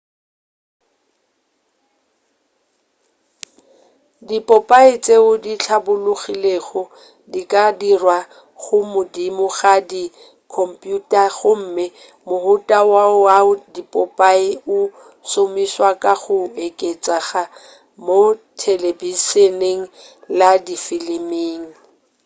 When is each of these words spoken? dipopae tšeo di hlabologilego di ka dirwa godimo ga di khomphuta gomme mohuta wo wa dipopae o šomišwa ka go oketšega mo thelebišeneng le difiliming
dipopae 4.27 4.91
tšeo 5.03 5.31
di 5.45 5.53
hlabologilego 5.63 6.81
di 7.31 7.41
ka 7.51 7.63
dirwa 7.81 8.17
godimo 8.65 9.45
ga 9.57 9.73
di 9.91 10.03
khomphuta 10.53 11.23
gomme 11.37 11.85
mohuta 12.27 12.77
wo 12.89 13.01
wa 13.25 13.35
dipopae 13.73 14.49
o 14.77 14.77
šomišwa 15.29 15.89
ka 16.03 16.13
go 16.21 16.35
oketšega 16.65 17.43
mo 18.05 18.19
thelebišeneng 18.59 19.81
le 20.37 20.49
difiliming 20.67 21.63